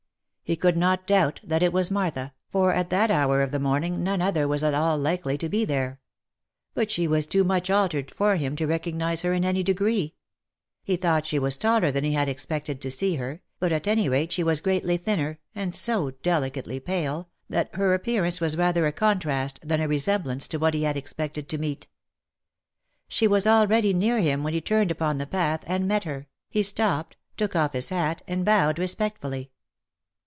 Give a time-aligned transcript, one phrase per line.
[0.43, 3.61] He could not doubt that it was Martha, for at that hour of the OF
[3.61, 3.91] MICHAEL ARMSTRONG.
[4.03, 6.01] 337 morning none other was at all likely to be there;
[6.73, 10.13] but she was too much altered for him to recognise her in any degree.
[10.83, 14.09] He thought she was taller than he had expected to see her, but at any
[14.09, 18.91] rate she was greatly thinner, and so delicately pale, that her appearance was rather a
[18.91, 21.87] contrast, than a resemblance to what he had expected to meet.
[23.07, 26.27] She was already near him when he turned upon the path, and met her.
[26.49, 29.49] He stopped, took off his hat, and bowed respectfully.